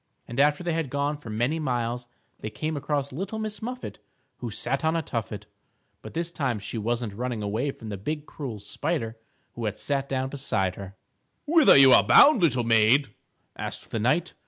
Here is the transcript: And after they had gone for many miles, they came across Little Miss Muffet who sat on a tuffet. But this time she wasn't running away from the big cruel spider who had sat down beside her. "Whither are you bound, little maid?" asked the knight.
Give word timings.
And 0.27 0.39
after 0.39 0.63
they 0.63 0.73
had 0.73 0.89
gone 0.89 1.17
for 1.17 1.29
many 1.29 1.59
miles, 1.59 2.07
they 2.39 2.49
came 2.49 2.75
across 2.75 3.11
Little 3.11 3.37
Miss 3.37 3.61
Muffet 3.61 3.99
who 4.37 4.49
sat 4.49 4.83
on 4.83 4.95
a 4.95 5.03
tuffet. 5.03 5.45
But 6.01 6.15
this 6.15 6.31
time 6.31 6.57
she 6.57 6.79
wasn't 6.79 7.13
running 7.13 7.43
away 7.43 7.69
from 7.69 7.89
the 7.89 7.97
big 7.97 8.25
cruel 8.25 8.57
spider 8.59 9.15
who 9.53 9.65
had 9.65 9.77
sat 9.77 10.09
down 10.09 10.29
beside 10.29 10.73
her. 10.73 10.95
"Whither 11.45 11.73
are 11.73 11.77
you 11.77 11.91
bound, 12.01 12.41
little 12.41 12.63
maid?" 12.63 13.13
asked 13.55 13.91
the 13.91 13.99
knight. 13.99 14.33